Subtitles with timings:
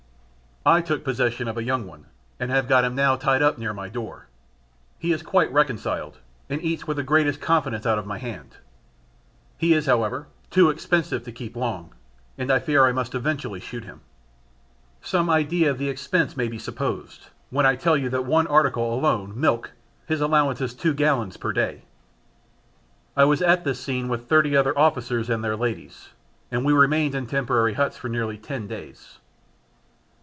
[0.63, 2.05] I took possession of a young one,
[2.39, 4.27] and have got him now tied up near my door;
[4.99, 6.19] he is quite reconciled,
[6.51, 8.57] and eats with the greatest confidence out of my hand;
[9.57, 11.95] he is, however, too expensive to keep long,
[12.37, 14.01] and I fear I must eventually shoot him.
[15.01, 18.45] Some idea of the expense may be supposed, when I tell you that in one
[18.45, 19.71] article alone, milk,
[20.05, 21.85] his allowance is two gallons per day.
[23.17, 26.09] I was at this scene with thirty other officers and their ladies,
[26.51, 29.17] and we remained in temporary huts for nearly ten days.